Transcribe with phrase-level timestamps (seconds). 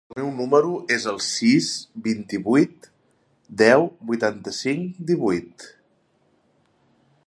[0.13, 1.67] El meu número es el sis,
[2.07, 2.89] vint-i-vuit,
[3.63, 5.73] deu, vuitanta-cinc, divuit.